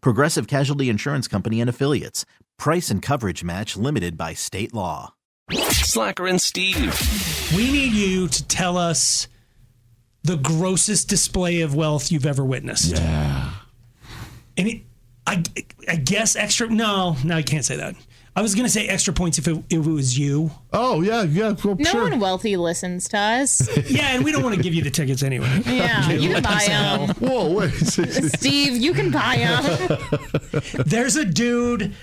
Progressive 0.00 0.46
Casualty 0.46 0.88
Insurance 0.88 1.28
Company 1.28 1.60
and 1.60 1.70
Affiliates. 1.70 2.24
Price 2.58 2.90
and 2.90 3.02
coverage 3.02 3.44
match 3.44 3.76
limited 3.76 4.16
by 4.16 4.34
state 4.34 4.72
law. 4.74 5.14
Slacker 5.50 6.26
and 6.26 6.40
Steve. 6.40 6.98
We 7.54 7.70
need 7.70 7.92
you 7.92 8.28
to 8.28 8.48
tell 8.48 8.76
us 8.76 9.28
the 10.24 10.36
grossest 10.36 11.08
display 11.08 11.60
of 11.60 11.74
wealth 11.74 12.10
you've 12.10 12.26
ever 12.26 12.44
witnessed. 12.44 12.96
Yeah. 12.96 13.52
And 14.56 14.68
it, 14.68 14.82
I, 15.26 15.42
I 15.88 15.96
guess 15.96 16.34
extra. 16.34 16.68
No, 16.68 17.16
no, 17.24 17.36
I 17.36 17.42
can't 17.42 17.64
say 17.64 17.76
that. 17.76 17.94
I 18.38 18.42
was 18.42 18.54
gonna 18.54 18.68
say 18.68 18.86
extra 18.86 19.14
points 19.14 19.38
if 19.38 19.48
it, 19.48 19.56
if 19.70 19.86
it 19.86 19.90
was 19.90 20.18
you. 20.18 20.50
Oh 20.70 21.00
yeah, 21.00 21.22
yeah. 21.22 21.54
Well, 21.64 21.74
No 21.76 21.90
sure. 21.90 22.02
one 22.02 22.20
wealthy 22.20 22.56
listens 22.58 23.08
to 23.08 23.18
us. 23.18 23.66
Yeah, 23.90 24.08
and 24.14 24.22
we 24.24 24.30
don't 24.30 24.42
want 24.42 24.54
to 24.54 24.62
give 24.62 24.74
you 24.74 24.82
the 24.82 24.90
tickets 24.90 25.22
anyway. 25.22 25.48
Yeah, 25.66 26.10
you 26.12 26.34
can 26.34 26.42
buy 26.42 26.64
them. 26.66 27.08
Whoa, 27.16 27.50
wait. 27.52 27.70
Steve, 27.72 28.76
you 28.76 28.92
can 28.92 29.10
buy 29.10 29.36
them. 29.38 29.98
There's 30.86 31.16
a 31.16 31.24
dude 31.24 31.94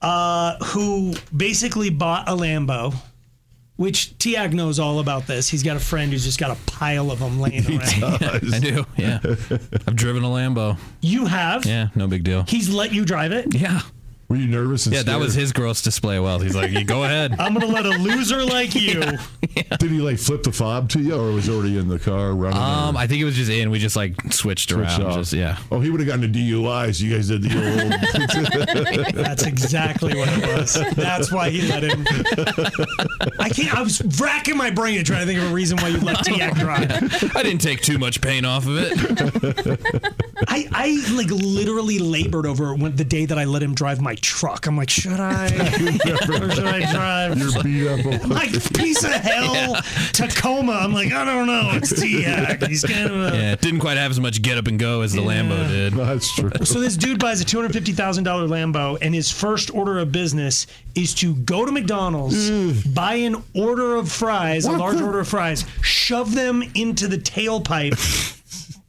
uh, 0.00 0.56
who 0.64 1.14
basically 1.36 1.90
bought 1.90 2.28
a 2.28 2.32
Lambo, 2.32 2.94
which 3.76 4.16
Tiag 4.18 4.52
knows 4.52 4.78
all 4.78 5.00
about 5.00 5.26
this. 5.26 5.48
He's 5.48 5.62
got 5.64 5.76
a 5.76 5.80
friend 5.80 6.12
who's 6.12 6.24
just 6.24 6.38
got 6.38 6.50
a 6.56 6.60
pile 6.70 7.10
of 7.10 7.18
them 7.18 7.40
laying 7.40 7.66
around. 7.66 7.82
I 8.22 8.58
do. 8.60 8.84
Yeah. 8.96 9.18
I've 9.24 9.96
driven 9.96 10.22
a 10.22 10.28
Lambo. 10.28 10.78
You 11.00 11.26
have. 11.26 11.64
Yeah, 11.66 11.88
no 11.96 12.06
big 12.06 12.22
deal. 12.22 12.44
He's 12.46 12.68
let 12.68 12.92
you 12.92 13.04
drive 13.04 13.32
it. 13.32 13.52
Yeah. 13.54 13.80
Were 14.30 14.36
you 14.36 14.46
nervous? 14.46 14.86
And 14.86 14.94
Yeah, 14.94 15.02
that 15.02 15.18
was 15.18 15.34
his 15.34 15.52
gross 15.52 15.82
display 15.82 16.16
of 16.16 16.22
wealth. 16.22 16.42
He's 16.42 16.54
like, 16.54 16.70
"You 16.70 16.84
go 16.84 17.02
ahead. 17.10 17.34
I'm 17.40 17.52
gonna 17.52 17.66
let 17.66 17.84
a 17.84 17.90
loser 17.98 18.44
like 18.44 18.76
you. 18.76 19.00
Did 19.80 19.90
he 19.90 19.98
like 20.00 20.18
flip 20.18 20.44
the 20.44 20.52
fob 20.52 20.88
to 20.90 21.00
you, 21.00 21.14
or 21.16 21.32
was 21.32 21.46
he 21.46 21.52
already 21.52 21.76
in 21.76 21.88
the 21.88 21.98
car 21.98 22.32
running? 22.32 22.56
Um, 22.56 22.94
or 22.94 23.00
I 23.00 23.08
think 23.08 23.20
it 23.20 23.24
was 23.24 23.34
just 23.34 23.50
in. 23.50 23.70
We 23.70 23.80
just 23.80 23.96
like 23.96 24.14
switched 24.32 24.70
switched 24.70 24.98
around. 25.00 25.02
off? 25.02 25.16
Just 25.16 25.32
yeah. 25.32 25.58
Oh, 25.72 25.80
he 25.80 25.90
would 25.90 25.98
have 25.98 26.06
gotten 26.06 26.24
a 26.24 26.28
DUI. 26.28 26.94
So 26.94 27.04
you 27.06 27.12
guys 27.16 27.26
did 27.26 27.42
the 27.42 29.10
old. 29.10 29.14
That's 29.16 29.42
exactly 29.42 30.14
what 30.16 30.28
it 30.30 30.56
was. 30.56 30.74
That's 30.94 31.32
why 31.32 31.50
he 31.50 31.62
let 31.68 31.82
him. 31.82 32.06
I 33.40 33.48
can't. 33.48 33.74
I 33.74 33.82
was 33.82 34.00
racking 34.20 34.56
my 34.56 34.70
brain 34.70 34.98
to 34.98 35.02
try 35.02 35.18
to 35.18 35.26
think 35.26 35.40
of 35.40 35.50
a 35.50 35.54
reason 35.54 35.76
why 35.78 35.88
you 35.88 35.98
let 35.98 36.18
Tiak 36.18 36.56
drive. 36.56 37.36
I 37.36 37.42
didn't 37.42 37.62
take 37.62 37.80
too 37.80 37.98
much 37.98 38.20
pain 38.20 38.44
off 38.44 38.64
of 38.68 38.76
it. 38.78 39.80
I, 40.46 40.68
I 40.72 41.04
like 41.16 41.30
literally 41.30 41.98
labored 41.98 42.46
over 42.46 42.72
it 42.74 42.78
when 42.78 42.94
the 42.94 43.04
day 43.04 43.24
that 43.26 43.36
I 43.36 43.44
let 43.44 43.62
him 43.62 43.74
drive 43.74 44.00
my 44.00 44.14
truck. 44.22 44.66
I'm 44.66 44.76
like, 44.76 44.90
should 44.90 45.20
I? 45.20 45.46
or 45.46 46.50
should 46.50 46.66
I 46.66 46.92
drive? 46.92 47.38
You're 47.38 47.62
beat 47.62 47.88
up. 47.88 48.28
like 48.28 48.52
piece 48.74 49.04
of 49.04 49.12
hell 49.12 49.76
Tacoma. 50.12 50.72
I'm 50.72 50.92
like, 50.92 51.12
I 51.12 51.24
don't 51.24 51.46
know. 51.46 51.70
It's 51.74 51.92
Tiak. 51.92 52.66
He's 52.68 52.84
kind 52.84 53.06
of 53.06 53.32
a. 53.32 53.36
Yeah, 53.36 53.52
it 53.52 53.60
didn't 53.60 53.80
quite 53.80 53.96
have 53.96 54.10
as 54.10 54.20
much 54.20 54.42
get 54.42 54.58
up 54.58 54.66
and 54.66 54.78
go 54.78 55.02
as 55.02 55.12
the 55.12 55.20
Lambo 55.20 55.68
did. 55.68 55.94
That's 55.94 56.34
true. 56.34 56.50
So 56.64 56.80
this 56.80 56.96
dude 56.96 57.18
buys 57.18 57.40
a 57.40 57.44
two 57.44 57.58
hundred 57.58 57.72
fifty 57.72 57.92
thousand 57.92 58.24
dollar 58.24 58.46
Lambo, 58.46 58.98
and 59.00 59.14
his 59.14 59.30
first 59.30 59.74
order 59.74 59.98
of 59.98 60.12
business 60.12 60.66
is 60.94 61.14
to 61.16 61.34
go 61.36 61.64
to 61.64 61.72
McDonald's, 61.72 62.50
mm. 62.50 62.94
buy 62.94 63.14
an 63.14 63.42
order 63.54 63.96
of 63.96 64.10
fries, 64.10 64.66
a 64.66 64.72
large 64.72 64.98
the- 64.98 65.04
order 65.04 65.20
of 65.20 65.28
fries, 65.28 65.64
shove 65.82 66.34
them 66.34 66.62
into 66.74 67.08
the 67.08 67.18
tailpipe, 67.18 68.36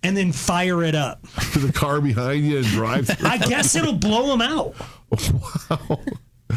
and 0.03 0.15
then 0.17 0.31
fire 0.31 0.83
it 0.83 0.95
up. 0.95 1.21
to 1.53 1.59
the 1.67 1.71
car 1.71 2.01
behind 2.01 2.45
you 2.45 2.57
and 2.57 2.65
drive. 2.67 3.07
through. 3.07 3.27
I 3.27 3.37
guess 3.37 3.75
it'll 3.75 3.93
blow 3.93 4.27
them 4.27 4.41
out. 4.41 4.75
Wow. 5.11 5.99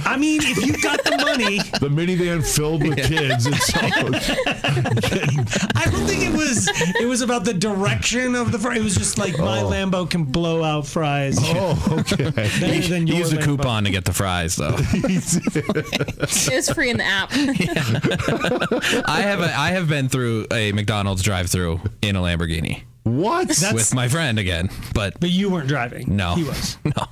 I 0.07 0.17
mean, 0.17 0.41
if 0.43 0.67
you've 0.67 0.83
got 0.83 1.05
the 1.05 1.17
money, 1.19 1.59
The 1.81 1.89
minivan 1.89 2.43
filled 2.45 2.83
with 2.83 2.97
kids. 2.97 3.47
It's 3.47 3.77
all, 3.77 3.83
I 5.77 5.85
don't 5.89 6.05
think 6.07 6.25
it 6.25 6.33
was. 6.37 6.69
It 7.01 7.07
was 7.07 7.23
about 7.23 7.45
the 7.45 7.55
direction 7.55 8.35
of 8.35 8.51
the 8.51 8.59
fry. 8.59 8.77
It 8.79 8.83
was 8.83 8.97
just 8.97 9.19
like 9.19 9.39
my 9.39 9.61
oh. 9.61 9.71
Lambo 9.71 10.11
can 10.11 10.25
blow 10.25 10.65
out 10.65 10.85
fries 10.89 11.39
oh, 11.41 11.79
okay. 12.13 12.31
better 12.31 12.89
than 12.89 13.07
He 13.07 13.13
your 13.13 13.19
used 13.21 13.35
a 13.35 13.37
Lambo. 13.37 13.45
coupon 13.45 13.85
to 13.85 13.91
get 13.93 14.05
the 14.05 14.13
fries, 14.13 14.57
though. 14.57 14.75
It 14.95 16.55
was 16.57 16.71
free 16.71 16.91
in 16.91 16.97
the 16.97 17.05
app. 17.05 17.31
I 19.09 19.21
have 19.23 19.41
a, 19.41 19.57
I 19.57 19.71
have 19.71 19.89
been 19.89 20.09
through 20.09 20.47
a 20.51 20.73
McDonald's 20.73 21.23
drive-through 21.23 21.81
in 22.03 22.17
a 22.17 22.21
Lamborghini 22.21 22.83
What? 23.05 23.47
That's- 23.49 23.73
with 23.73 23.95
my 23.95 24.09
friend 24.09 24.41
again, 24.41 24.71
but 24.93 25.21
But 25.21 25.31
you 25.31 25.51
weren't 25.51 25.69
driving. 25.69 26.17
no, 26.17 26.35
he 26.35 26.43
was. 26.43 26.79
No. 26.85 26.91
No. 26.97 27.07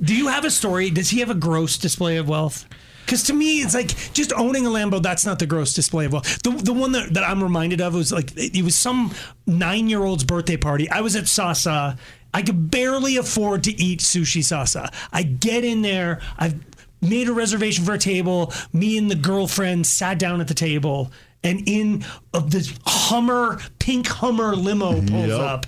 Do 0.00 0.14
you 0.14 0.28
have 0.28 0.44
a 0.44 0.50
story? 0.50 0.90
Does 0.90 1.10
he 1.10 1.20
have 1.20 1.30
a 1.30 1.34
gross 1.34 1.76
display 1.76 2.16
of 2.16 2.28
wealth? 2.28 2.66
Because 3.04 3.22
to 3.24 3.32
me, 3.32 3.62
it's 3.62 3.74
like 3.74 3.88
just 4.12 4.32
owning 4.34 4.66
a 4.66 4.68
Lambo. 4.68 5.02
That's 5.02 5.24
not 5.24 5.38
the 5.38 5.46
gross 5.46 5.72
display 5.72 6.04
of 6.04 6.12
wealth. 6.12 6.42
The, 6.42 6.50
the 6.50 6.74
one 6.74 6.92
that, 6.92 7.14
that 7.14 7.24
I'm 7.24 7.42
reminded 7.42 7.80
of 7.80 7.94
was 7.94 8.12
like 8.12 8.36
it 8.36 8.62
was 8.62 8.74
some 8.74 9.14
nine 9.46 9.88
year 9.88 10.02
old's 10.02 10.24
birthday 10.24 10.58
party. 10.58 10.90
I 10.90 11.00
was 11.00 11.16
at 11.16 11.26
Sasa. 11.26 11.96
I 12.34 12.42
could 12.42 12.70
barely 12.70 13.16
afford 13.16 13.64
to 13.64 13.82
eat 13.82 14.00
sushi 14.00 14.44
Sasa. 14.44 14.90
I 15.10 15.22
get 15.22 15.64
in 15.64 15.80
there. 15.80 16.20
I've 16.38 16.56
made 17.00 17.28
a 17.28 17.32
reservation 17.32 17.84
for 17.84 17.94
a 17.94 17.98
table. 17.98 18.52
Me 18.72 18.98
and 18.98 19.10
the 19.10 19.16
girlfriend 19.16 19.86
sat 19.86 20.18
down 20.18 20.40
at 20.40 20.48
the 20.48 20.54
table. 20.54 21.10
And 21.42 21.66
in 21.68 22.04
of 22.34 22.50
this 22.50 22.78
Hummer, 22.84 23.58
pink 23.88 24.06
Hummer 24.08 24.54
limo 24.54 25.00
pulls 25.00 25.28
Yep. 25.28 25.40
up, 25.40 25.66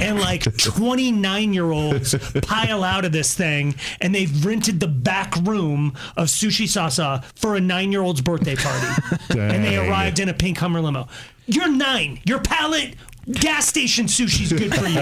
and 0.00 0.20
like 0.20 0.56
29 0.56 1.52
year 1.52 1.72
olds 1.72 2.14
pile 2.42 2.84
out 2.84 3.04
of 3.04 3.10
this 3.10 3.34
thing 3.34 3.74
and 4.00 4.14
they've 4.14 4.46
rented 4.46 4.78
the 4.78 4.86
back 4.86 5.34
room 5.38 5.92
of 6.16 6.28
sushi 6.28 6.68
sasa 6.68 7.24
for 7.34 7.56
a 7.56 7.60
nine 7.60 7.90
year 7.90 8.02
old's 8.02 8.20
birthday 8.20 8.54
party 8.54 8.86
and 9.30 9.64
they 9.64 9.76
arrived 9.78 10.20
in 10.20 10.28
a 10.28 10.34
pink 10.34 10.58
hummer 10.58 10.80
limo 10.80 11.08
you're 11.46 11.68
nine 11.68 12.20
your 12.24 12.38
palate 12.38 12.94
gas 13.32 13.66
station 13.66 14.06
sushi's 14.06 14.52
good 14.52 14.72
for 14.72 14.86
you 14.86 15.00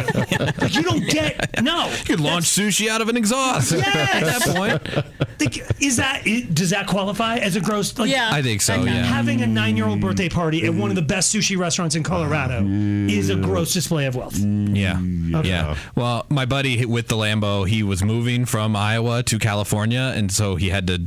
like, 0.58 0.74
you 0.74 0.82
don't 0.82 1.06
get 1.10 1.62
no 1.62 1.86
You 1.98 2.04
could 2.06 2.20
launch 2.20 2.44
sushi 2.46 2.88
out 2.88 3.02
of 3.02 3.10
an 3.10 3.18
exhaust 3.18 3.72
at 3.72 3.82
that 3.82 4.40
point. 4.56 5.04
Like, 5.38 5.82
is 5.82 5.98
that 5.98 6.22
does 6.54 6.70
that 6.70 6.86
qualify 6.86 7.36
as 7.36 7.54
a 7.56 7.60
gross 7.60 7.98
like 7.98 8.08
Yeah. 8.10 8.30
I 8.32 8.40
think 8.40 8.62
so. 8.62 8.82
Yeah. 8.82 8.92
having 9.04 9.42
a 9.42 9.46
nine 9.46 9.76
year 9.76 9.84
old 9.86 10.00
birthday 10.00 10.30
party 10.30 10.64
at 10.64 10.72
one 10.72 10.88
of 10.88 10.96
the 10.96 11.02
best 11.02 11.34
sushi 11.34 11.58
restaurants 11.58 11.96
in 11.96 12.02
colorado 12.02 12.53
is 12.62 13.30
a 13.30 13.36
gross 13.36 13.72
display 13.72 14.06
of 14.06 14.16
wealth 14.16 14.36
Yeah. 14.38 15.00
Yeah. 15.00 15.76
Well, 15.94 16.26
my 16.28 16.44
buddy 16.46 16.84
with 16.86 17.08
the 17.08 17.16
Lambo, 17.16 17.66
he 17.68 17.82
was 17.82 18.02
moving 18.02 18.44
from 18.44 18.76
Iowa 18.76 19.22
to 19.24 19.38
California, 19.38 20.12
and 20.14 20.30
so 20.30 20.56
he 20.56 20.68
had 20.70 20.86
to 20.88 21.02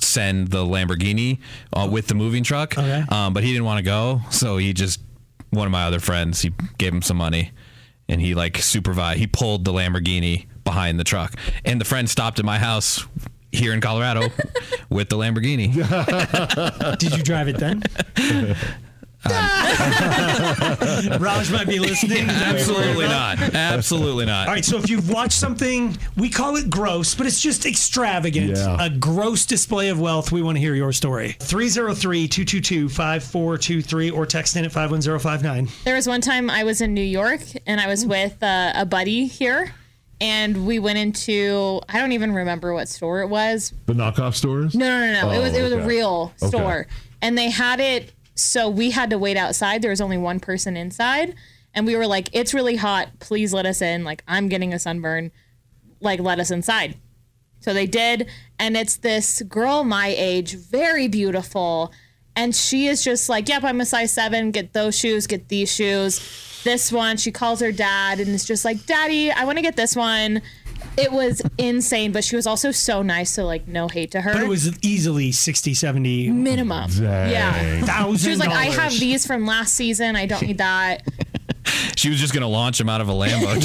send 0.00 0.48
the 0.48 0.64
Lamborghini 0.64 1.38
uh, 1.72 1.88
with 1.90 2.06
the 2.06 2.14
moving 2.14 2.42
truck. 2.44 2.76
Okay. 2.78 3.04
Um, 3.08 3.34
but 3.34 3.42
he 3.44 3.52
didn't 3.52 3.64
want 3.64 3.78
to 3.78 3.84
go, 3.84 4.20
so 4.30 4.56
he 4.56 4.72
just 4.72 5.00
one 5.50 5.66
of 5.66 5.72
my 5.72 5.84
other 5.84 6.00
friends 6.00 6.42
he 6.42 6.52
gave 6.78 6.92
him 6.92 7.02
some 7.02 7.16
money, 7.16 7.52
and 8.08 8.20
he 8.20 8.34
like 8.34 8.58
supervised. 8.58 9.18
He 9.18 9.26
pulled 9.26 9.64
the 9.64 9.72
Lamborghini 9.72 10.46
behind 10.64 10.98
the 11.00 11.04
truck, 11.04 11.34
and 11.64 11.80
the 11.80 11.84
friend 11.84 12.08
stopped 12.08 12.38
at 12.38 12.44
my 12.44 12.58
house 12.58 13.06
here 13.52 13.72
in 13.72 13.80
Colorado 13.80 14.28
with 14.90 15.08
the 15.08 15.16
Lamborghini. 15.16 15.72
Did 16.98 17.16
you 17.16 17.22
drive 17.22 17.48
it 17.48 17.56
then? 17.58 17.82
Raj 21.18 21.50
might 21.50 21.66
be 21.66 21.78
listening. 21.78 22.28
Absolutely 22.30 23.06
not. 23.06 23.38
Absolutely 23.54 24.26
not. 24.26 24.48
All 24.48 24.54
right, 24.54 24.64
so 24.64 24.76
if 24.78 24.88
you've 24.88 25.10
watched 25.10 25.32
something, 25.38 25.96
we 26.16 26.28
call 26.30 26.56
it 26.56 26.70
gross, 26.70 27.14
but 27.14 27.26
it's 27.26 27.40
just 27.40 27.66
extravagant. 27.66 28.56
Yeah. 28.56 28.76
A 28.84 28.88
gross 28.90 29.44
display 29.46 29.88
of 29.88 30.00
wealth. 30.00 30.30
We 30.32 30.42
want 30.42 30.56
to 30.56 30.60
hear 30.60 30.74
your 30.74 30.92
story. 30.92 31.36
303 31.40 32.28
222 32.28 32.88
5423 32.88 34.10
or 34.10 34.26
text 34.26 34.56
in 34.56 34.64
at 34.64 34.72
51059. 34.72 35.68
There 35.84 35.94
was 35.96 36.06
one 36.06 36.20
time 36.20 36.48
I 36.50 36.64
was 36.64 36.80
in 36.80 36.94
New 36.94 37.00
York 37.02 37.40
and 37.66 37.80
I 37.80 37.86
was 37.88 38.06
with 38.06 38.42
uh, 38.42 38.72
a 38.74 38.86
buddy 38.86 39.26
here, 39.26 39.74
and 40.20 40.66
we 40.66 40.78
went 40.78 40.98
into 40.98 41.80
I 41.88 41.98
don't 41.98 42.12
even 42.12 42.32
remember 42.32 42.72
what 42.74 42.88
store 42.88 43.20
it 43.22 43.28
was. 43.28 43.72
The 43.86 43.92
knockoff 43.94 44.34
stores? 44.34 44.74
No, 44.74 44.86
no, 44.88 45.12
no, 45.12 45.22
no. 45.22 45.30
it 45.32 45.38
Oh, 45.38 45.42
was 45.42 45.54
it 45.56 45.62
was 45.62 45.72
okay. 45.72 45.82
a 45.82 45.86
real 45.86 46.32
Okay. 46.42 46.48
store, 46.50 46.86
and 47.22 47.36
they 47.36 47.50
had 47.50 47.80
it. 47.80 48.12
So 48.38 48.68
we 48.68 48.92
had 48.92 49.10
to 49.10 49.18
wait 49.18 49.36
outside. 49.36 49.82
There 49.82 49.90
was 49.90 50.00
only 50.00 50.16
one 50.16 50.38
person 50.38 50.76
inside, 50.76 51.34
and 51.74 51.86
we 51.86 51.96
were 51.96 52.06
like, 52.06 52.28
"It's 52.32 52.54
really 52.54 52.76
hot. 52.76 53.18
Please 53.18 53.52
let 53.52 53.66
us 53.66 53.82
in. 53.82 54.04
Like 54.04 54.22
I'm 54.28 54.48
getting 54.48 54.72
a 54.72 54.78
sunburn. 54.78 55.32
Like 56.00 56.20
let 56.20 56.38
us 56.38 56.50
inside." 56.50 56.96
So 57.60 57.74
they 57.74 57.86
did, 57.86 58.28
and 58.58 58.76
it's 58.76 58.96
this 58.96 59.42
girl 59.42 59.82
my 59.82 60.14
age, 60.16 60.54
very 60.54 61.08
beautiful, 61.08 61.92
and 62.36 62.54
she 62.54 62.86
is 62.86 63.02
just 63.02 63.28
like, 63.28 63.48
"Yep, 63.48 63.64
I'm 63.64 63.80
a 63.80 63.84
size 63.84 64.12
seven. 64.12 64.52
Get 64.52 64.72
those 64.72 64.96
shoes. 64.96 65.26
Get 65.26 65.48
these 65.48 65.70
shoes. 65.70 66.20
This 66.62 66.92
one." 66.92 67.16
She 67.16 67.32
calls 67.32 67.58
her 67.58 67.72
dad, 67.72 68.20
and 68.20 68.28
is 68.28 68.44
just 68.44 68.64
like, 68.64 68.86
"Daddy, 68.86 69.32
I 69.32 69.44
want 69.44 69.58
to 69.58 69.62
get 69.62 69.74
this 69.74 69.96
one." 69.96 70.42
It 70.96 71.12
was 71.12 71.42
insane, 71.58 72.12
but 72.12 72.24
she 72.24 72.36
was 72.36 72.46
also 72.46 72.70
so 72.70 73.02
nice. 73.02 73.30
So 73.30 73.44
like, 73.46 73.68
no 73.68 73.88
hate 73.88 74.10
to 74.12 74.20
her. 74.20 74.32
But 74.32 74.42
it 74.42 74.48
was 74.48 74.76
easily 74.82 75.32
60, 75.32 75.74
70 75.74 76.30
minimum. 76.30 76.90
Dang. 76.90 77.30
Yeah. 77.30 77.80
thousand. 77.84 78.18
She 78.18 78.30
was 78.30 78.40
like, 78.40 78.50
I 78.50 78.66
have 78.66 78.92
these 78.98 79.26
from 79.26 79.46
last 79.46 79.74
season. 79.74 80.16
I 80.16 80.26
don't 80.26 80.42
need 80.42 80.58
that. 80.58 81.06
She 81.96 82.08
was 82.08 82.18
just 82.18 82.32
gonna 82.32 82.48
launch 82.48 82.80
him 82.80 82.88
out 82.88 83.02
of 83.02 83.10
a 83.10 83.12
Lambo. 83.12 83.58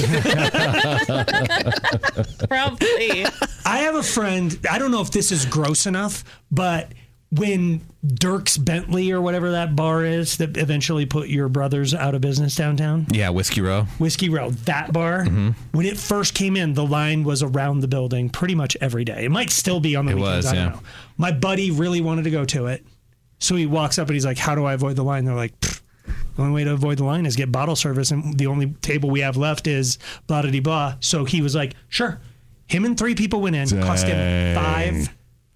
Probably. 2.49 3.25
I 3.65 3.77
have 3.77 3.95
a 3.95 4.03
friend. 4.03 4.59
I 4.69 4.77
don't 4.77 4.91
know 4.91 5.01
if 5.01 5.11
this 5.11 5.31
is 5.31 5.45
gross 5.45 5.85
enough, 5.85 6.23
but 6.51 6.91
when 7.35 7.81
Dierks 8.05 8.63
Bentley 8.63 9.11
or 9.11 9.21
whatever 9.21 9.51
that 9.51 9.75
bar 9.75 10.03
is 10.05 10.37
that 10.37 10.55
eventually 10.57 11.05
put 11.05 11.29
your 11.29 11.49
brothers 11.49 11.93
out 11.93 12.13
of 12.15 12.21
business 12.21 12.55
downtown, 12.55 13.07
yeah, 13.09 13.29
Whiskey 13.29 13.61
Row. 13.61 13.83
Whiskey 13.97 14.29
Row, 14.29 14.51
that 14.51 14.93
bar, 14.93 15.23
Mm-hmm. 15.25 15.49
when 15.71 15.85
it 15.85 15.97
first 15.97 16.33
came 16.35 16.55
in, 16.57 16.73
the 16.73 16.85
line 16.85 17.23
was 17.23 17.41
around 17.41 17.79
the 17.79 17.87
building 17.87 18.29
pretty 18.29 18.55
much 18.55 18.77
every 18.81 19.03
day. 19.05 19.25
It 19.25 19.31
might 19.31 19.49
still 19.49 19.79
be 19.79 19.95
on 19.95 20.05
the 20.05 20.11
It 20.11 20.15
weekends. 20.15 20.45
was, 20.45 20.53
I 20.53 20.55
don't 20.55 20.73
know. 20.73 20.79
My 21.17 21.31
buddy 21.31 21.71
really 21.71 22.01
wanted 22.01 22.23
to 22.23 22.31
go 22.31 22.45
to 22.45 22.67
it. 22.67 22.85
So 23.39 23.55
he 23.55 23.65
walks 23.65 23.97
up 23.99 24.07
and 24.07 24.13
he's 24.15 24.25
like, 24.25 24.37
How 24.37 24.53
do 24.55 24.65
I 24.65 24.73
avoid 24.73 24.95
the 24.95 25.03
line? 25.03 25.25
They're 25.25 25.35
like, 25.35 25.59
the 25.59 26.41
only 26.41 26.53
way 26.53 26.63
to 26.65 26.71
avoid 26.73 26.97
the 26.97 27.03
line 27.05 27.25
is 27.25 27.35
get 27.35 27.51
bottle 27.51 27.75
service. 27.75 28.11
And 28.11 28.37
the 28.37 28.47
only 28.47 28.67
table 28.81 29.09
we 29.09 29.21
have 29.21 29.37
left 29.37 29.67
is 29.67 29.97
blah, 30.27 30.41
blah, 30.41 30.59
blah. 30.61 30.95
So 30.99 31.25
he 31.25 31.41
was 31.41 31.55
like, 31.55 31.73
Sure. 31.89 32.19
Him 32.67 32.85
and 32.85 32.97
three 32.97 33.15
people 33.15 33.41
went 33.41 33.55
in, 33.55 33.67
cost 33.81 34.05
him 34.07 34.15
Dang. 34.55 35.09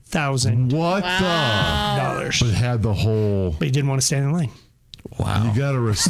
$5,000. 0.09 0.73
What 0.73 1.01
dollars. 1.01 2.39
the? 2.39 2.45
But 2.45 2.53
had 2.53 2.81
the 2.81 2.93
whole. 2.93 3.51
But 3.51 3.65
he 3.65 3.71
didn't 3.71 3.89
want 3.89 4.01
to 4.01 4.07
stand 4.07 4.25
in 4.25 4.31
the 4.31 4.37
line. 4.37 4.51
Wow. 5.19 5.51
You 5.51 5.59
gotta. 5.59 5.79
Res- 5.79 6.09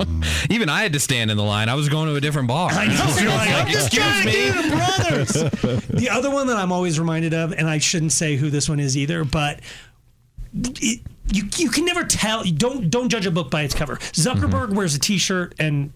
Even 0.50 0.68
I 0.68 0.82
had 0.82 0.92
to 0.92 1.00
stand 1.00 1.30
in 1.30 1.36
the 1.36 1.42
line. 1.42 1.68
I 1.68 1.74
was 1.74 1.88
going 1.88 2.08
to 2.08 2.14
a 2.14 2.20
different 2.20 2.48
bar. 2.48 2.70
I 2.70 2.86
know. 2.86 3.16
You're 3.20 3.30
like, 3.30 3.50
I'm 3.50 3.68
just 3.68 3.86
Excuse 3.86 4.04
trying 4.04 4.22
to 4.22 4.28
me. 4.28 4.52
get 4.52 4.62
the 4.62 5.60
brothers. 5.60 5.86
the 5.88 6.10
other 6.10 6.30
one 6.30 6.46
that 6.48 6.56
I'm 6.56 6.72
always 6.72 6.98
reminded 6.98 7.34
of, 7.34 7.52
and 7.52 7.68
I 7.68 7.78
shouldn't 7.78 8.12
say 8.12 8.36
who 8.36 8.50
this 8.50 8.68
one 8.68 8.80
is 8.80 8.96
either, 8.96 9.24
but 9.24 9.60
it, 10.54 11.00
you 11.32 11.44
you 11.56 11.70
can 11.70 11.84
never 11.84 12.04
tell. 12.04 12.44
You 12.44 12.52
don't 12.52 12.90
don't 12.90 13.08
judge 13.08 13.26
a 13.26 13.30
book 13.30 13.50
by 13.50 13.62
its 13.62 13.74
cover. 13.74 13.96
Zuckerberg 13.96 14.66
mm-hmm. 14.66 14.76
wears 14.76 14.94
a 14.94 15.00
t-shirt 15.00 15.54
and 15.58 15.92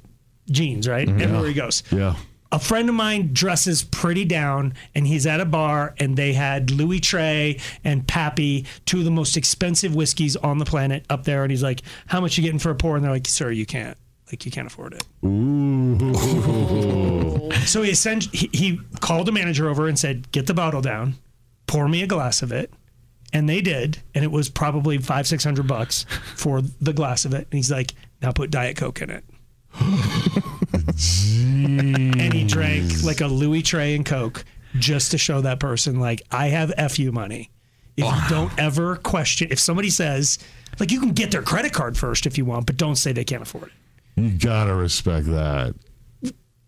jeans, 0.50 0.89
right? 0.89 1.06
Mm-hmm. 1.06 1.21
Everywhere 1.21 1.49
he 1.49 1.55
goes. 1.55 1.83
yeah. 1.91 2.17
A 2.50 2.59
friend 2.59 2.89
of 2.89 2.95
mine 2.95 3.31
dresses 3.35 3.85
pretty 3.85 4.25
down, 4.25 4.73
and 4.95 5.06
he's 5.06 5.27
at 5.27 5.39
a 5.39 5.45
bar, 5.45 5.95
and 5.99 6.17
they 6.17 6.33
had 6.33 6.71
Louis 6.71 6.99
XIII 6.99 7.61
and 7.85 8.06
Pappy, 8.09 8.65
two 8.87 9.00
of 9.00 9.05
the 9.05 9.11
most 9.11 9.37
expensive 9.37 9.95
whiskeys 9.95 10.35
on 10.37 10.56
the 10.56 10.65
planet, 10.65 11.05
up 11.11 11.25
there. 11.25 11.43
And 11.43 11.50
he's 11.50 11.62
like, 11.62 11.83
"How 12.06 12.21
much 12.23 12.39
you 12.39 12.43
getting 12.43 12.59
for 12.59 12.71
a 12.71 12.75
pour?" 12.75 12.97
And 12.97 13.05
they're 13.05 13.12
like, 13.12 13.29
"Sir, 13.29 13.50
you 13.50 13.67
can't. 13.67 13.99
Like, 14.33 14.47
you 14.47 14.50
can't 14.50 14.67
afford 14.67 14.95
it." 14.95 15.05
So 17.67 17.83
he 17.83 17.91
essentially 17.91 18.37
he, 18.37 18.49
he 18.53 18.81
called 19.00 19.27
the 19.27 19.33
manager 19.33 19.69
over 19.69 19.87
and 19.87 19.99
said, 19.99 20.33
"Get 20.33 20.47
the 20.47 20.55
bottle 20.55 20.81
down, 20.81 21.17
pour 21.67 21.87
me 21.87 22.03
a 22.03 22.06
glass 22.06 22.41
of 22.41 22.50
it," 22.50 22.73
and 23.31 23.47
they 23.47 23.61
did, 23.61 23.99
and 24.15 24.25
it 24.25 24.31
was 24.31 24.49
probably 24.49 24.97
five 24.97 25.27
six 25.27 25.45
hundred 25.45 25.67
bucks 25.67 26.06
for 26.35 26.62
the 26.62 26.95
glass 26.95 27.27
of 27.27 27.35
it. 27.35 27.47
And 27.50 27.59
he's 27.59 27.71
like, 27.71 27.93
"Now 28.23 28.33
put 28.33 28.50
Diet 28.50 28.77
Coke 28.79 29.03
in 29.03 29.11
it." 29.11 29.25
and 29.81 30.94
he 32.32 32.44
drank 32.44 33.03
like 33.05 33.20
a 33.20 33.26
Louis 33.26 33.62
XIII 33.62 33.97
and 33.97 34.06
Coke 34.06 34.44
just 34.79 35.11
to 35.12 35.19
show 35.19 35.41
that 35.41 35.61
person, 35.61 36.00
like, 36.00 36.23
I 36.31 36.49
have 36.49 36.73
fu 36.93 37.12
money. 37.12 37.50
If 37.97 38.05
you 38.05 38.29
don't 38.29 38.56
ever 38.59 38.97
question, 38.97 39.49
if 39.50 39.59
somebody 39.59 39.91
says, 39.91 40.38
like, 40.79 40.93
you 40.93 41.00
can 41.00 41.11
get 41.11 41.32
their 41.32 41.43
credit 41.43 41.73
card 41.73 41.99
first 41.99 42.26
if 42.26 42.38
you 42.38 42.44
want, 42.44 42.67
but 42.67 42.76
don't 42.76 42.94
say 42.94 43.12
they 43.12 43.25
can't 43.25 43.43
afford 43.43 43.69
it. 43.69 43.73
You 44.20 44.31
gotta 44.38 44.75
respect 44.75 45.26
that. 45.26 45.75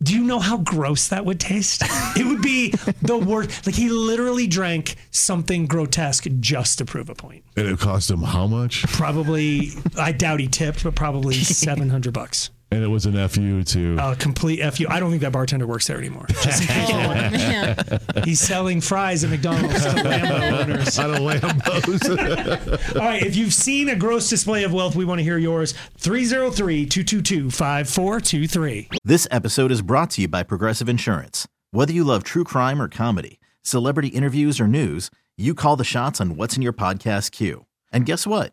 Do 0.02 0.14
you 0.14 0.24
know 0.24 0.38
how 0.38 0.56
gross 0.56 1.08
that 1.08 1.26
would 1.26 1.38
taste? 1.38 1.82
it 2.16 2.26
would 2.26 2.40
be 2.40 2.70
the 3.02 3.18
worst. 3.18 3.66
Like 3.66 3.74
he 3.74 3.90
literally 3.90 4.46
drank 4.46 4.96
something 5.10 5.66
grotesque 5.66 6.26
just 6.40 6.78
to 6.78 6.86
prove 6.86 7.10
a 7.10 7.14
point. 7.14 7.44
And 7.56 7.68
it 7.68 7.78
cost 7.78 8.10
him 8.10 8.22
how 8.22 8.46
much? 8.46 8.82
Probably, 8.84 9.72
I 9.98 10.12
doubt 10.12 10.40
he 10.40 10.46
tipped, 10.46 10.84
but 10.84 10.94
probably 10.94 11.34
seven 11.34 11.90
hundred 11.90 12.14
bucks. 12.14 12.48
And 12.72 12.84
it 12.84 12.86
was 12.86 13.04
an 13.04 13.28
FU 13.28 13.64
too. 13.64 13.96
A 14.00 14.14
complete 14.14 14.60
fu. 14.74 14.86
I 14.88 15.00
don't 15.00 15.10
think 15.10 15.22
that 15.22 15.32
bartender 15.32 15.66
works 15.66 15.88
there 15.88 15.98
anymore. 15.98 16.26
Just 16.28 16.62
in 16.62 16.68
case 16.68 16.88
you 16.88 16.94
Oh, 16.94 17.08
wonder. 17.08 17.30
man. 17.36 18.00
He's 18.24 18.40
selling 18.40 18.80
fries 18.80 19.24
at 19.24 19.30
McDonald's 19.30 19.82
to 19.82 19.90
Lambo 19.90 20.62
owners. 20.62 20.98
Out 20.98 21.10
of 21.10 21.16
Lambos. 21.16 22.94
All 22.96 23.02
right, 23.02 23.22
if 23.24 23.34
you've 23.34 23.52
seen 23.52 23.88
a 23.88 23.96
gross 23.96 24.28
display 24.30 24.62
of 24.62 24.72
wealth, 24.72 24.94
we 24.94 25.04
want 25.04 25.18
to 25.18 25.24
hear 25.24 25.36
yours. 25.38 25.74
303 25.98 26.86
222 26.86 27.50
5423. 27.50 28.88
This 29.04 29.26
episode 29.32 29.72
is 29.72 29.82
brought 29.82 30.10
to 30.10 30.22
you 30.22 30.28
by 30.28 30.42
Progressive 30.44 30.88
Insurance. 30.88 31.48
Whether 31.72 31.92
you 31.92 32.04
love 32.04 32.22
true 32.22 32.44
crime 32.44 32.80
or 32.80 32.86
comedy, 32.88 33.40
celebrity 33.64 34.08
interviews 34.08 34.60
or 34.60 34.68
news, 34.68 35.10
you 35.36 35.54
call 35.54 35.74
the 35.76 35.82
shots 35.84 36.20
on 36.20 36.36
what's 36.36 36.54
in 36.56 36.62
your 36.62 36.72
podcast 36.72 37.32
queue. 37.32 37.66
And 37.92 38.06
guess 38.06 38.26
what? 38.28 38.52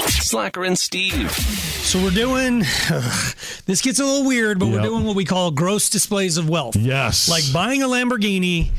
Slacker 0.00 0.64
and 0.64 0.78
Steve. 0.78 1.30
So 1.30 2.02
we're 2.02 2.10
doing, 2.10 2.60
this 3.66 3.80
gets 3.82 4.00
a 4.00 4.04
little 4.04 4.26
weird, 4.26 4.58
but 4.58 4.68
we're 4.68 4.82
doing 4.82 5.04
what 5.04 5.16
we 5.16 5.24
call 5.24 5.50
gross 5.50 5.88
displays 5.90 6.36
of 6.36 6.48
wealth. 6.48 6.76
yes. 6.76 7.28
Like 7.28 7.44
buying 7.52 7.82
a 7.82 7.86
Lamborghini 7.86 8.70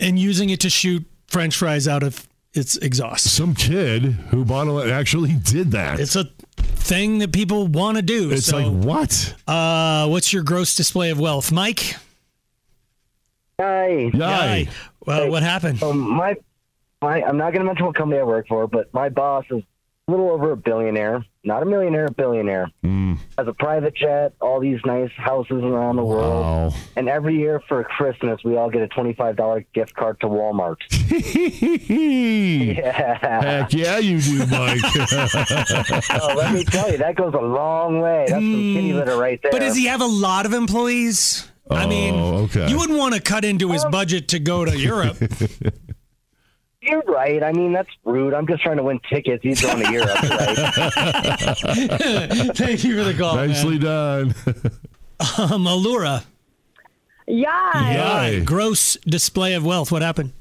and 0.00 0.18
using 0.18 0.50
it 0.50 0.60
to 0.60 0.70
shoot 0.70 1.04
french 1.28 1.56
fries 1.56 1.86
out 1.86 2.02
of 2.02 2.26
its 2.54 2.76
exhaust. 2.78 3.32
some 3.34 3.54
kid 3.54 4.04
who 4.04 4.44
bought 4.44 4.66
a 4.66 4.92
actually 4.92 5.34
did 5.34 5.72
that. 5.72 6.00
It's 6.00 6.16
a 6.16 6.24
thing 6.56 7.18
that 7.18 7.32
people 7.32 7.66
want 7.68 7.96
to 7.96 8.02
do. 8.02 8.30
It's 8.30 8.46
so, 8.46 8.58
like 8.58 8.84
what? 8.84 9.34
uh, 9.46 10.08
what's 10.08 10.32
your 10.32 10.42
gross 10.42 10.74
display 10.74 11.10
of 11.10 11.20
wealth, 11.20 11.52
Mike? 11.52 11.94
Hi. 13.60 14.10
Yay. 14.14 14.68
Well, 15.04 15.30
what 15.30 15.42
happened? 15.42 15.82
Um, 15.82 15.98
my 15.98 16.36
my, 17.02 17.22
I'm 17.22 17.36
not 17.36 17.52
going 17.52 17.60
to 17.60 17.64
mention 17.64 17.86
what 17.86 17.94
company 17.94 18.20
I 18.20 18.24
work 18.24 18.48
for, 18.48 18.66
but 18.66 18.92
my 18.92 19.08
boss 19.08 19.44
is 19.50 19.62
a 20.08 20.10
little 20.10 20.30
over 20.30 20.52
a 20.52 20.56
billionaire, 20.56 21.22
not 21.44 21.62
a 21.62 21.66
millionaire, 21.66 22.06
a 22.06 22.10
billionaire. 22.10 22.70
Hmm. 22.82 23.14
Has 23.36 23.46
a 23.46 23.52
private 23.52 23.94
jet, 23.94 24.32
all 24.40 24.58
these 24.58 24.80
nice 24.86 25.10
houses 25.16 25.62
around 25.62 25.96
the 25.96 26.04
world. 26.04 26.74
And 26.96 27.08
every 27.08 27.36
year 27.36 27.60
for 27.68 27.84
Christmas, 27.84 28.42
we 28.42 28.56
all 28.56 28.70
get 28.70 28.82
a 28.82 28.88
$25 28.88 29.66
gift 29.74 29.94
card 29.94 30.18
to 30.20 30.26
Walmart. 30.26 30.76
yeah. 32.76 33.40
Heck 33.42 33.72
yeah, 33.74 33.98
you 33.98 34.20
do, 34.20 34.38
Mike. 34.46 34.80
oh, 36.22 36.34
let 36.36 36.54
me 36.54 36.64
tell 36.64 36.90
you, 36.90 36.98
that 36.98 37.14
goes 37.14 37.34
a 37.34 37.38
long 37.38 38.00
way. 38.00 38.24
That's 38.28 38.40
some 38.40 38.44
hmm. 38.44 38.74
kitty 38.74 38.92
litter 38.94 39.18
right 39.18 39.40
there. 39.42 39.52
But 39.52 39.60
does 39.60 39.76
he 39.76 39.86
have 39.86 40.00
a 40.00 40.06
lot 40.06 40.46
of 40.46 40.54
employees? 40.54 41.50
I 41.70 41.86
mean, 41.86 42.14
Oh, 42.14 42.44
okay. 42.44 42.68
you 42.68 42.78
wouldn't 42.78 42.98
want 42.98 43.14
to 43.14 43.20
cut 43.20 43.44
into 43.44 43.72
his 43.72 43.84
budget 43.86 44.28
to 44.28 44.38
go 44.38 44.64
to 44.64 44.78
Europe. 44.78 45.18
You're 46.88 47.02
right. 47.02 47.42
I 47.42 47.52
mean, 47.52 47.72
that's 47.72 47.88
rude. 48.04 48.34
I'm 48.34 48.46
just 48.46 48.62
trying 48.62 48.76
to 48.78 48.82
win 48.82 49.00
tickets. 49.10 49.42
He's 49.42 49.60
going 49.60 49.84
to 49.84 49.92
Europe, 49.92 50.08
right? 50.22 50.56
Thank 52.56 52.84
you 52.84 52.96
for 52.98 53.04
the 53.04 53.14
call. 53.18 53.36
Nicely 53.36 53.78
done. 53.78 54.34
Um, 55.36 55.64
Allura. 55.64 56.24
Yeah. 57.26 58.28
Yeah. 58.30 58.38
Gross 58.44 58.96
display 59.04 59.54
of 59.54 59.64
wealth. 59.64 59.90
What 59.90 60.00
happened? 60.00 60.32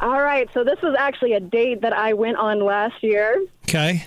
All 0.00 0.22
right. 0.22 0.48
So 0.54 0.64
this 0.64 0.80
was 0.82 0.96
actually 0.98 1.34
a 1.34 1.40
date 1.40 1.82
that 1.82 1.92
I 1.92 2.14
went 2.14 2.38
on 2.38 2.64
last 2.64 2.94
year. 3.02 3.44
Okay. 3.64 4.06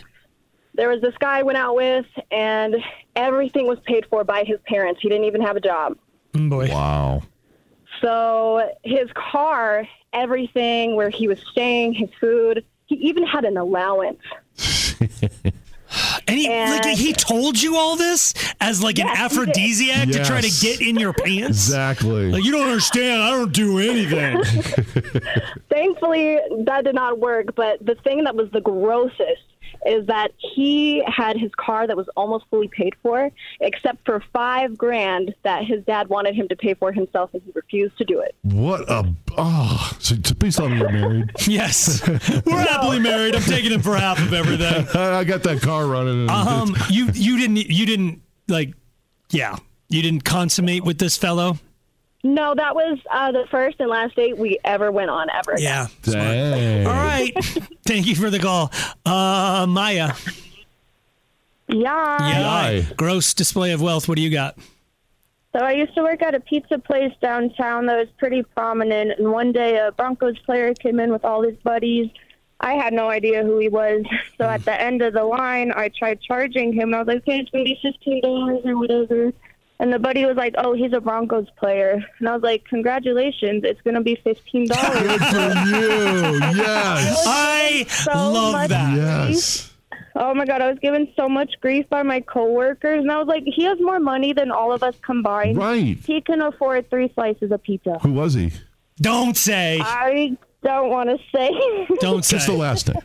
There 0.74 0.90
was 0.90 1.00
this 1.02 1.14
guy 1.20 1.40
I 1.40 1.44
went 1.44 1.60
out 1.60 1.76
with, 1.76 2.08
and 2.32 2.76
everything 3.16 3.68
was 3.68 3.78
paid 3.86 4.08
for 4.10 4.24
by 4.24 4.44
his 4.44 4.58
parents. 4.66 5.00
He 5.04 5.10
didn't 5.10 5.26
even 5.26 5.42
have 5.42 5.56
a 5.56 5.62
job. 5.62 5.96
Mm, 6.34 6.50
boy. 6.50 6.70
Wow. 6.72 7.22
So 8.02 8.68
his 8.84 9.08
car, 9.14 9.88
everything, 10.14 10.96
where 10.96 11.10
he 11.10 11.28
was 11.28 11.40
staying, 11.52 11.94
his 11.94 12.10
food, 12.20 12.64
he 12.86 12.96
even 12.96 13.26
had 13.26 13.46
an 13.46 13.58
allowance. 13.58 14.22
And 16.28 16.38
he, 16.40 16.50
like, 16.50 16.86
he 16.98 17.14
told 17.14 17.62
you 17.62 17.76
all 17.78 17.96
this 17.96 18.34
as 18.60 18.82
like 18.82 18.98
an 18.98 19.06
Yes, 19.06 19.16
he 19.32 19.38
did. 19.38 19.48
aphrodisiac 19.48 20.10
to 20.10 20.24
try 20.26 20.42
to 20.42 20.50
get 20.62 20.82
in 20.82 20.96
your 20.96 21.14
pants? 21.14 21.68
Exactly. 21.68 22.32
Like, 22.32 22.44
you 22.44 22.52
don't 22.52 22.68
understand. 22.68 23.22
I 23.22 23.30
don't 23.30 23.54
do 23.54 23.78
anything. 23.78 24.42
Thankfully, 25.70 26.40
that 26.66 26.84
did 26.86 26.96
not 26.96 27.20
work. 27.20 27.54
But 27.56 27.86
the 27.86 27.94
thing 27.96 28.24
that 28.24 28.36
was 28.36 28.50
the 28.52 28.62
grossest 28.62 29.44
is 29.86 30.06
that 30.08 30.32
he 30.38 31.04
had 31.08 31.38
his 31.38 31.52
car 31.56 31.88
that 31.88 31.96
was 31.96 32.08
almost 32.16 32.46
fully 32.50 32.68
paid 32.68 32.94
for, 33.02 33.32
except 33.60 34.06
for 34.06 34.24
five 34.32 34.78
grand 34.78 35.34
that 35.44 35.66
his 35.66 35.84
dad 35.86 36.10
wanted 36.10 36.36
him 36.36 36.48
to 36.50 36.56
pay 36.56 36.74
for 36.74 36.92
himself, 36.92 37.30
and 37.34 37.42
he 37.44 37.52
refused 37.54 37.98
to 37.98 38.06
do 38.06 38.20
it. 38.20 38.36
What 38.44 38.82
a 38.90 39.14
oh! 39.38 39.92
So, 40.00 40.16
so 40.24 40.36
please 40.36 40.56
tell 40.56 40.70
me 40.70 40.78
you're 40.78 40.92
married. 40.92 41.32
yes. 41.48 42.08
We're 42.08 42.62
happily 42.62 43.00
married. 43.00 43.36
I'm 43.36 43.42
taking 43.44 43.72
him 43.72 43.82
for 43.82 43.96
half 43.96 44.20
of 44.20 44.34
everything. 44.34 44.88
I 44.94 45.24
got 45.24 45.44
that 45.44 45.62
car 45.62 45.86
running. 45.86 46.30
Um, 46.30 46.76
you 46.90 47.10
you 47.14 47.38
didn't 47.38 47.58
you 47.58 47.86
didn't 47.86 48.22
like, 48.48 48.74
yeah, 49.30 49.58
you 49.90 50.02
didn't 50.02 50.24
consummate 50.24 50.84
with 50.84 50.98
this 50.98 51.18
fellow. 51.18 51.58
No, 52.24 52.56
that 52.56 52.74
was 52.74 53.00
uh, 53.12 53.34
the 53.34 53.46
first 53.52 53.78
and 53.80 53.90
last 53.90 54.16
date 54.16 54.38
we 54.38 54.58
ever 54.64 54.92
went 54.92 55.10
on 55.10 55.28
ever. 55.30 55.56
Yeah. 55.58 55.88
Dang. 56.04 56.88
All 56.88 56.94
right. 56.94 57.34
Thank 57.86 58.08
you 58.08 58.16
for 58.16 58.30
the 58.30 58.40
call, 58.40 58.72
uh, 59.06 59.66
Maya. 59.68 60.14
Yeah. 61.68 62.30
Yeah. 62.30 62.94
Gross 62.96 63.34
display 63.34 63.74
of 63.74 63.82
wealth. 63.82 64.08
What 64.08 64.16
do 64.16 64.22
you 64.22 64.30
got? 64.30 64.58
So 65.56 65.64
I 65.64 65.74
used 65.74 65.94
to 65.96 66.02
work 66.02 66.22
at 66.24 66.34
a 66.34 66.40
pizza 66.40 66.80
place 66.80 67.14
downtown 67.22 67.86
that 67.86 67.98
was 67.98 68.08
pretty 68.18 68.42
prominent, 68.42 69.20
and 69.20 69.32
one 69.32 69.52
day 69.52 69.78
a 69.78 69.92
Broncos 69.92 70.40
player 70.40 70.74
came 70.74 71.00
in 71.00 71.12
with 71.12 71.24
all 71.24 71.44
his 71.44 71.56
buddies. 71.58 72.10
I 72.60 72.74
had 72.74 72.94
no 72.94 73.10
idea 73.10 73.44
who 73.44 73.60
he 73.60 73.70
was, 73.70 74.04
so 74.38 74.46
at 74.46 74.66
the 74.66 74.80
end 74.80 75.02
of 75.02 75.14
the 75.14 75.24
line, 75.24 75.72
I 75.76 75.90
tried 75.90 76.22
charging 76.22 76.74
him. 76.74 76.94
I 76.94 77.00
was 77.00 77.08
like, 77.08 77.18
"Okay, 77.18 77.40
it's 77.40 77.52
gonna 77.52 77.66
be 77.66 77.78
fifteen 77.84 78.22
dollars 78.22 78.62
or 78.66 78.78
whatever." 78.78 79.32
And 79.84 79.92
the 79.92 80.00
buddy 80.00 80.24
was 80.26 80.38
like, 80.38 80.56
"Oh, 80.58 80.72
he's 80.72 80.94
a 80.94 81.02
Broncos 81.02 81.48
player," 81.58 82.02
and 82.20 82.30
I 82.30 82.34
was 82.34 82.42
like, 82.42 82.64
"Congratulations, 82.70 83.66
it's 83.66 83.82
gonna 83.82 84.00
be 84.00 84.16
fifteen 84.24 84.66
dollars." 84.66 85.02
Good 85.02 85.20
for 85.20 85.36
you. 85.68 86.40
Yes. 86.56 87.24
I 87.28 87.84
So 87.90 88.12
love 88.32 88.54
much 88.54 88.70
that. 88.70 88.96
Yes. 88.96 89.74
Oh 90.16 90.34
my 90.34 90.46
god, 90.46 90.62
I 90.62 90.70
was 90.70 90.80
given 90.80 91.10
so 91.18 91.28
much 91.28 91.52
grief 91.60 91.90
by 91.90 92.02
my 92.02 92.22
coworkers, 92.22 93.02
and 93.02 93.12
I 93.12 93.18
was 93.18 93.28
like, 93.28 93.44
he 93.46 93.64
has 93.66 93.78
more 93.82 94.00
money 94.00 94.32
than 94.32 94.52
all 94.52 94.72
of 94.72 94.84
us 94.84 94.96
combined. 95.02 95.58
Right. 95.58 95.98
He 96.06 96.22
can 96.22 96.42
afford 96.42 96.90
three 96.90 97.12
slices 97.14 97.52
of 97.52 97.62
pizza. 97.62 97.98
Who 98.04 98.14
was 98.14 98.36
he? 98.36 98.54
Don't 99.02 99.36
say. 99.36 99.82
I 99.84 100.38
don't 100.64 100.90
want 100.92 101.10
to 101.10 101.18
say. 101.36 101.50
Don't 102.00 102.24
say. 102.24 102.38
Just 102.38 102.48
the 102.48 102.54
last 102.54 102.88
name. 102.88 103.04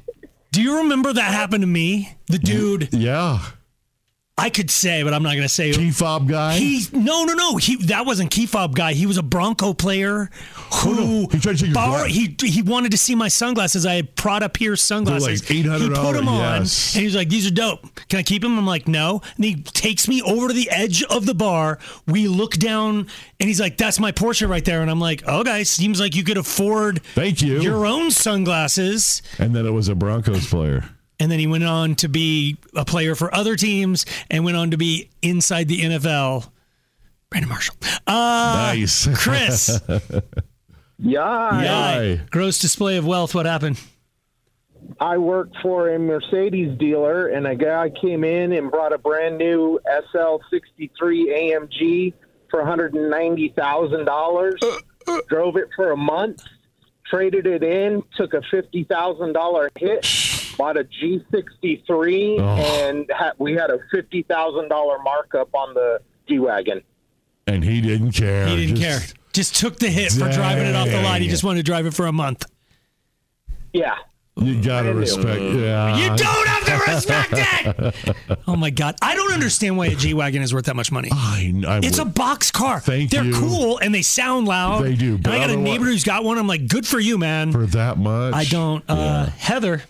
Do 0.52 0.62
you 0.62 0.76
remember 0.78 1.12
that 1.12 1.32
happened 1.34 1.62
to 1.62 1.66
me? 1.66 2.14
The 2.28 2.38
dude. 2.38 2.92
Yeah. 2.94 3.40
I 4.38 4.50
could 4.50 4.70
say, 4.70 5.02
but 5.02 5.12
I'm 5.12 5.22
not 5.22 5.30
going 5.30 5.42
to 5.42 5.48
say. 5.48 5.72
Key 5.72 5.90
fob 5.90 6.28
guy. 6.28 6.54
He 6.58 6.84
no 6.92 7.24
no 7.24 7.34
no 7.34 7.56
he 7.56 7.76
that 7.86 8.06
wasn't 8.06 8.30
key 8.30 8.46
fob 8.46 8.74
guy. 8.76 8.92
He 8.92 9.04
was 9.04 9.18
a 9.18 9.22
Bronco 9.22 9.72
player 9.74 10.30
oh, 10.72 10.78
who 10.84 11.24
Oh, 11.24 11.28
He 11.32 11.40
tried 11.40 11.56
to 11.56 11.58
take 11.58 11.66
your 11.66 11.74
borrowed- 11.74 12.10
he 12.10 12.36
he 12.44 12.62
wanted 12.62 12.92
to 12.92 12.98
see 12.98 13.14
my 13.14 13.28
sunglasses. 13.28 13.84
I 13.84 13.94
had 13.94 14.14
Prada 14.14 14.48
Pierce 14.48 14.80
sunglasses. 14.82 15.42
like 15.42 15.50
800, 15.50 15.82
He 15.88 15.88
put 16.02 16.12
them 16.12 16.28
on 16.28 16.60
yes. 16.62 16.94
and 16.94 17.02
he's 17.02 17.16
like, 17.16 17.28
"These 17.28 17.46
are 17.48 17.50
dope. 17.50 17.86
Can 18.08 18.20
I 18.20 18.22
keep 18.22 18.42
them?" 18.42 18.56
I'm 18.58 18.66
like, 18.66 18.86
"No." 18.86 19.22
And 19.36 19.44
he 19.44 19.56
takes 19.56 20.06
me 20.08 20.22
over 20.22 20.48
to 20.48 20.54
the 20.54 20.70
edge 20.70 21.02
of 21.04 21.26
the 21.26 21.34
bar. 21.34 21.78
We 22.06 22.28
look 22.28 22.52
down 22.54 23.08
and 23.40 23.48
he's 23.48 23.60
like, 23.60 23.76
"That's 23.76 23.98
my 23.98 24.12
Porsche 24.12 24.48
right 24.48 24.64
there." 24.64 24.82
And 24.82 24.90
I'm 24.90 25.00
like, 25.00 25.26
"Okay, 25.26 25.64
seems 25.64 26.00
like 26.00 26.14
you 26.14 26.22
could 26.24 26.38
afford 26.38 27.02
Thank 27.14 27.42
you. 27.42 27.60
your 27.60 27.84
own 27.86 28.10
sunglasses." 28.12 29.20
and 29.38 29.54
then 29.54 29.66
it 29.66 29.70
was 29.72 29.88
a 29.88 29.94
Broncos 29.94 30.46
player. 30.46 30.84
And 31.20 31.30
then 31.32 31.38
he 31.38 31.46
went 31.46 31.64
on 31.64 31.94
to 31.96 32.08
be 32.08 32.58
a 32.76 32.84
player 32.84 33.14
for 33.14 33.34
other 33.34 33.56
teams 33.56 34.04
and 34.30 34.44
went 34.44 34.56
on 34.56 34.70
to 34.70 34.76
be 34.76 35.10
inside 35.22 35.68
the 35.68 35.80
NFL. 35.80 36.48
Brandon 37.30 37.48
Marshall. 37.48 37.76
Uh, 38.06 38.72
Nice. 38.74 39.06
Chris. 39.16 39.80
Yeah. 40.98 41.62
Yeah. 41.62 42.16
Gross 42.30 42.58
display 42.58 42.96
of 42.98 43.06
wealth. 43.06 43.34
What 43.34 43.46
happened? 43.46 43.80
I 45.00 45.16
worked 45.18 45.56
for 45.62 45.90
a 45.90 45.98
Mercedes 45.98 46.76
dealer, 46.78 47.28
and 47.28 47.46
a 47.46 47.54
guy 47.54 47.88
came 47.90 48.24
in 48.24 48.52
and 48.52 48.70
brought 48.70 48.92
a 48.92 48.98
brand 48.98 49.38
new 49.38 49.78
SL63 50.14 50.90
AMG 51.00 52.12
for 52.50 52.62
$190,000. 52.62 54.80
Drove 55.28 55.56
it 55.56 55.68
for 55.76 55.92
a 55.92 55.96
month, 55.96 56.42
traded 57.06 57.46
it 57.46 57.62
in, 57.62 58.02
took 58.16 58.34
a 58.34 58.40
$50,000 58.40 59.68
hit, 59.78 60.04
bought 60.58 60.76
a 60.76 60.84
G63, 60.84 62.40
and 62.40 63.10
ha- 63.14 63.32
we 63.38 63.52
had 63.54 63.70
a 63.70 63.78
$50,000 63.94 64.68
markup 65.04 65.54
on 65.54 65.72
the 65.74 66.00
G 66.28 66.38
Wagon. 66.38 66.82
And 67.46 67.64
he 67.64 67.80
didn't 67.80 68.12
care. 68.12 68.46
He 68.48 68.56
didn't 68.66 68.76
Just- 68.76 69.06
care. 69.08 69.14
Just 69.32 69.56
took 69.56 69.78
the 69.78 69.88
hit 69.88 70.10
for 70.12 70.28
driving 70.30 70.66
it 70.66 70.74
off 70.74 70.88
the 70.88 71.00
line. 71.00 71.22
He 71.22 71.28
just 71.28 71.44
wanted 71.44 71.58
to 71.58 71.62
drive 71.62 71.86
it 71.86 71.94
for 71.94 72.06
a 72.06 72.12
month. 72.12 72.44
Yeah. 73.72 73.94
You 74.36 74.60
gotta 74.62 74.94
respect. 74.94 75.40
Yeah. 75.40 75.96
You 75.96 76.16
don't 76.16 76.46
have 76.48 76.64
to 76.64 76.92
respect 76.92 77.32
it. 77.34 78.38
Oh 78.46 78.54
my 78.56 78.70
god, 78.70 78.94
I 79.02 79.14
don't 79.16 79.32
understand 79.32 79.76
why 79.76 79.86
a 79.86 79.94
G 79.96 80.14
wagon 80.14 80.42
is 80.42 80.54
worth 80.54 80.66
that 80.66 80.76
much 80.76 80.90
money. 80.92 81.08
I, 81.12 81.52
I 81.66 81.78
It's 81.82 81.98
a 81.98 82.04
box 82.04 82.50
car. 82.52 82.78
Thank 82.80 83.10
They're 83.10 83.24
you. 83.24 83.34
cool 83.34 83.78
and 83.78 83.92
they 83.94 84.02
sound 84.02 84.46
loud. 84.48 84.84
They 84.84 84.94
do, 84.94 85.16
And 85.16 85.26
I 85.26 85.38
got 85.38 85.50
a 85.50 85.52
otherwise- 85.54 85.64
neighbor 85.64 85.84
who's 85.86 86.04
got 86.04 86.22
one. 86.24 86.38
I'm 86.38 86.46
like, 86.46 86.66
good 86.68 86.86
for 86.86 86.98
you, 87.00 87.18
man. 87.18 87.50
for 87.52 87.66
that 87.66 87.98
much. 87.98 88.32
I 88.34 88.44
don't. 88.44 88.84
Uh, 88.88 89.26
Heather. 89.26 89.82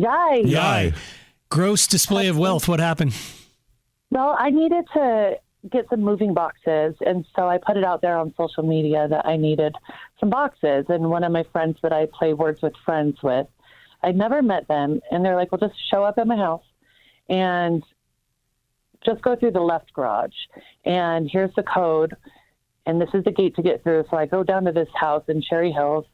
Yay. 0.00 0.42
Yay. 0.46 0.92
Gross 1.50 1.86
display 1.86 2.28
of 2.28 2.38
wealth. 2.38 2.68
What 2.68 2.80
happened? 2.80 3.12
Well, 4.10 4.34
I 4.38 4.50
needed 4.50 4.84
to 4.94 5.38
get 5.70 5.86
some 5.90 6.00
moving 6.00 6.32
boxes, 6.32 6.94
and 7.04 7.26
so 7.36 7.46
I 7.46 7.58
put 7.58 7.76
it 7.76 7.84
out 7.84 8.00
there 8.00 8.16
on 8.16 8.32
social 8.34 8.62
media 8.62 9.06
that 9.08 9.26
I 9.26 9.36
needed 9.36 9.74
some 10.18 10.30
boxes. 10.30 10.86
And 10.88 11.10
one 11.10 11.22
of 11.22 11.32
my 11.32 11.44
friends 11.52 11.76
that 11.82 11.92
I 11.92 12.06
play 12.18 12.32
Words 12.32 12.62
with 12.62 12.72
Friends 12.84 13.18
with, 13.22 13.46
I'd 14.02 14.16
never 14.16 14.40
met 14.40 14.68
them, 14.68 15.00
and 15.10 15.22
they're 15.22 15.36
like, 15.36 15.52
"Well, 15.52 15.58
just 15.58 15.78
show 15.90 16.02
up 16.02 16.16
at 16.16 16.26
my 16.26 16.36
house 16.36 16.64
and 17.28 17.82
just 19.04 19.20
go 19.20 19.36
through 19.36 19.52
the 19.52 19.60
left 19.60 19.92
garage, 19.92 20.36
and 20.84 21.28
here's 21.30 21.54
the 21.56 21.62
code, 21.62 22.16
and 22.86 22.98
this 23.00 23.10
is 23.12 23.22
the 23.24 23.32
gate 23.32 23.54
to 23.56 23.62
get 23.62 23.82
through." 23.82 24.04
So 24.10 24.16
I 24.16 24.24
go 24.24 24.42
down 24.42 24.64
to 24.64 24.72
this 24.72 24.88
house 24.94 25.24
in 25.28 25.42
Cherry 25.42 25.72
Hills. 25.72 26.06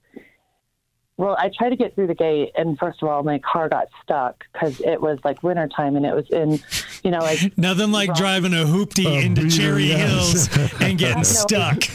Well, 1.19 1.35
I 1.39 1.49
tried 1.49 1.71
to 1.71 1.77
get 1.77 1.95
through 1.95 2.09
the 2.09 2.15
gate, 2.15 2.53
and 2.57 2.79
first 2.79 3.03
of 3.03 3.09
all, 3.09 3.23
my 3.23 3.39
car 3.39 3.71
got 3.71 3.89
stuck 4.03 4.45
because 4.53 4.81
it 4.81 5.01
was 5.01 5.19
like 5.25 5.43
wintertime 5.43 5.97
and 5.97 6.05
it 6.05 6.15
was 6.15 6.29
in, 6.29 6.61
you 7.03 7.11
know, 7.11 7.21
like 7.21 7.39
Nothing 7.57 7.91
like 7.91 8.15
driving 8.15 8.53
a 8.53 8.65
hoopty 8.67 9.25
into 9.25 9.49
Cherry 9.49 9.85
yes. 9.87 10.47
Hills 10.47 10.73
and 10.83 10.99
getting 10.99 11.25
stuck. 11.25 11.83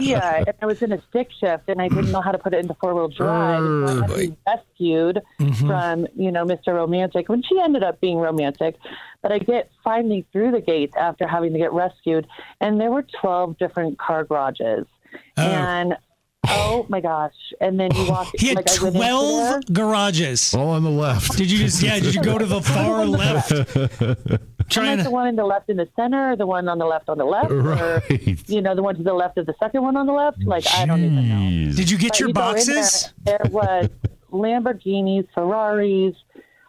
yeah, 0.00 0.44
and 0.46 0.54
I 0.62 0.66
was 0.66 0.80
in 0.82 0.92
a 0.92 1.02
stick 1.10 1.30
shift, 1.38 1.68
and 1.68 1.80
I 1.80 1.88
didn't 1.88 2.10
know 2.10 2.20
how 2.20 2.32
to 2.32 2.38
put 2.38 2.54
it 2.54 2.60
into 2.60 2.74
four 2.80 2.94
wheel 2.94 3.08
drive. 3.08 3.60
So 3.60 4.04
I 4.04 4.20
had 4.20 4.36
rescued 4.46 5.20
Mm-hmm. 5.38 5.66
from 5.66 6.06
you 6.16 6.32
know 6.32 6.44
Mr. 6.46 6.68
Romantic, 6.74 7.28
when 7.28 7.42
she 7.42 7.60
ended 7.60 7.82
up 7.82 8.00
being 8.00 8.16
romantic. 8.16 8.76
But 9.22 9.30
I 9.32 9.38
get 9.38 9.70
finally 9.84 10.24
through 10.32 10.52
the 10.52 10.60
gates 10.60 10.94
after 10.96 11.26
having 11.28 11.52
to 11.52 11.58
get 11.58 11.72
rescued, 11.74 12.26
and 12.62 12.80
there 12.80 12.90
were 12.90 13.02
twelve 13.20 13.58
different 13.58 13.98
car 13.98 14.24
garages, 14.24 14.86
Oh. 15.36 15.42
and 15.42 15.96
Oh 16.48 16.86
my 16.88 17.00
gosh! 17.00 17.34
And 17.60 17.78
then 17.78 17.94
you 17.94 18.08
walk. 18.08 18.28
He 18.38 18.48
had 18.48 18.56
like, 18.56 18.70
I 18.70 18.82
went 18.82 18.96
into 18.96 18.98
there. 18.98 19.08
twelve 19.60 19.64
garages. 19.72 20.54
All 20.54 20.70
on 20.70 20.82
the 20.84 20.90
left. 20.90 21.36
Did 21.36 21.50
you 21.50 21.58
just 21.58 21.82
yeah? 21.82 21.98
Did 22.00 22.14
you 22.14 22.22
go 22.22 22.38
to 22.38 22.46
the 22.46 22.62
far 22.74 23.04
left? 23.04 23.52
I'm 24.78 24.86
like 24.96 25.02
the 25.04 25.10
one 25.10 25.26
in 25.28 25.36
the 25.36 25.44
left 25.44 25.68
in 25.68 25.76
the 25.76 25.88
center, 25.96 26.32
or 26.32 26.36
the 26.36 26.46
one 26.46 26.68
on 26.68 26.78
the 26.78 26.86
left 26.86 27.08
on 27.08 27.18
the 27.18 27.24
left, 27.24 27.50
or 27.50 27.60
Right. 27.60 28.48
you 28.48 28.62
know, 28.62 28.74
the 28.74 28.82
one 28.82 28.96
to 28.96 29.02
the 29.02 29.12
left 29.12 29.36
of 29.36 29.46
the 29.46 29.54
second 29.60 29.82
one 29.82 29.96
on 29.96 30.06
the 30.06 30.12
left. 30.12 30.42
Like 30.44 30.64
I 30.74 30.86
don't 30.86 31.04
even 31.04 31.28
know. 31.28 31.72
Did 31.72 31.90
you 31.90 31.98
get 31.98 32.12
But, 32.12 32.20
your 32.20 32.28
you 32.28 32.34
boxes? 32.34 33.12
There, 33.24 33.38
there 33.42 33.50
was 33.52 33.88
Lamborghinis, 34.32 35.26
Ferraris, 35.34 36.14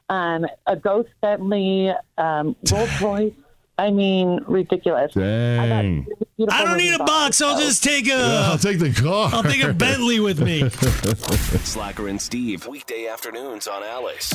um, 0.10 0.46
a 0.68 0.76
Ghost 0.76 1.10
Bentley, 1.22 1.92
um, 2.18 2.56
Rolls 2.72 3.02
Royce. 3.02 3.34
I 3.78 3.90
mean, 3.90 4.44
ridiculous. 4.48 5.14
Dang. 5.14 6.06
I 6.50 6.64
don't 6.64 6.78
need 6.78 6.94
a 6.94 7.04
box. 7.04 7.42
I'll 7.42 7.60
just 7.60 7.84
take 7.84 8.06
a. 8.06 8.10
Yeah, 8.10 8.50
I'll 8.52 8.58
take 8.58 8.80
the 8.80 8.94
car. 8.94 9.30
I'll 9.34 9.44
take 9.44 9.64
a 9.64 9.74
Bentley 9.74 10.20
with 10.20 10.40
me. 10.40 10.70
Slacker 10.70 12.08
and 12.08 12.22
Steve, 12.22 12.68
weekday 12.68 13.08
afternoons 13.08 13.68
on 13.68 13.84
Alice. 13.84 14.34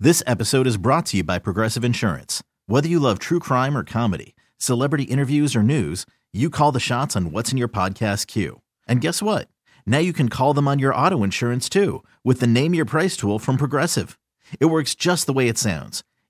This 0.00 0.22
episode 0.26 0.66
is 0.66 0.76
brought 0.76 1.06
to 1.06 1.18
you 1.18 1.24
by 1.24 1.38
Progressive 1.38 1.84
Insurance. 1.84 2.42
Whether 2.66 2.88
you 2.88 2.98
love 2.98 3.18
true 3.18 3.38
crime 3.38 3.76
or 3.76 3.84
comedy, 3.84 4.34
celebrity 4.58 5.04
interviews 5.04 5.54
or 5.54 5.62
news, 5.62 6.04
you 6.32 6.50
call 6.50 6.72
the 6.72 6.80
shots 6.80 7.14
on 7.16 7.30
what's 7.30 7.52
in 7.52 7.58
your 7.58 7.68
podcast 7.68 8.26
queue. 8.26 8.60
And 8.86 9.00
guess 9.00 9.22
what? 9.22 9.48
Now 9.86 9.98
you 9.98 10.12
can 10.12 10.28
call 10.28 10.52
them 10.52 10.66
on 10.68 10.78
your 10.80 10.94
auto 10.94 11.22
insurance 11.22 11.68
too 11.68 12.02
with 12.24 12.40
the 12.40 12.46
Name 12.46 12.74
Your 12.74 12.84
Price 12.84 13.16
tool 13.16 13.38
from 13.38 13.56
Progressive. 13.56 14.18
It 14.60 14.66
works 14.66 14.94
just 14.94 15.26
the 15.26 15.32
way 15.32 15.48
it 15.48 15.58
sounds. 15.58 16.02